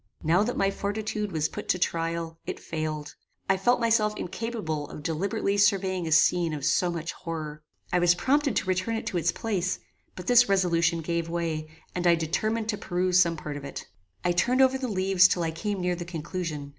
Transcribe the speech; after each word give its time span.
Now 0.23 0.41
that 0.41 0.57
my 0.57 0.71
fortitude 0.71 1.31
was 1.31 1.47
put 1.47 1.69
to 1.69 1.77
trial, 1.77 2.39
it 2.47 2.59
failed. 2.59 3.13
I 3.47 3.55
felt 3.55 3.79
myself 3.79 4.17
incapable 4.17 4.89
of 4.89 5.03
deliberately 5.03 5.57
surveying 5.57 6.07
a 6.07 6.11
scene 6.11 6.53
of 6.55 6.65
so 6.65 6.89
much 6.89 7.11
horror. 7.11 7.61
I 7.93 7.99
was 7.99 8.15
prompted 8.15 8.55
to 8.55 8.65
return 8.67 8.95
it 8.95 9.05
to 9.05 9.17
its 9.19 9.31
place, 9.31 9.77
but 10.15 10.25
this 10.25 10.49
resolution 10.49 11.01
gave 11.01 11.29
way, 11.29 11.69
and 11.93 12.07
I 12.07 12.15
determined 12.15 12.67
to 12.69 12.79
peruse 12.79 13.19
some 13.19 13.37
part 13.37 13.57
of 13.57 13.63
it. 13.63 13.85
I 14.25 14.31
turned 14.31 14.59
over 14.63 14.75
the 14.79 14.87
leaves 14.87 15.27
till 15.27 15.43
I 15.43 15.51
came 15.51 15.79
near 15.79 15.95
the 15.95 16.03
conclusion. 16.03 16.69